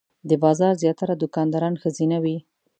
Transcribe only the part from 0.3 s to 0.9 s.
بازار